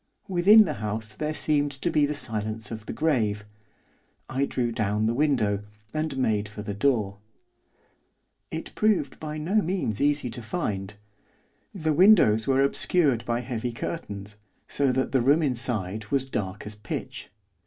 Within 0.27 0.65
the 0.65 0.73
house 0.81 1.13
there 1.13 1.31
seemed 1.31 1.71
to 1.73 1.91
be 1.91 2.07
the 2.07 2.15
silence 2.15 2.71
of 2.71 2.87
the 2.87 2.91
grave. 2.91 3.45
I 4.27 4.45
drew 4.45 4.71
down 4.71 5.05
the 5.05 5.13
window, 5.13 5.61
and 5.93 6.17
made 6.17 6.49
for 6.49 6.63
the 6.63 6.73
door. 6.73 7.19
It 8.49 8.73
proved 8.73 9.19
by 9.19 9.37
no 9.37 9.61
means 9.61 10.01
easy 10.01 10.31
to 10.31 10.41
find. 10.41 10.95
The 11.75 11.93
windows 11.93 12.47
were 12.47 12.63
obscured 12.63 13.23
by 13.25 13.41
heavy 13.41 13.71
curtains, 13.73 14.37
so 14.67 14.91
that 14.91 15.11
the 15.11 15.21
room 15.21 15.43
inside 15.43 16.05
was 16.07 16.25
dark 16.27 16.65
as 16.65 16.73
pitch. 16.73 17.29